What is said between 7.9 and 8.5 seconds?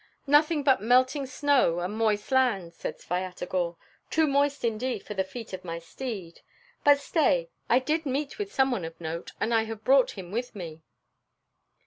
meet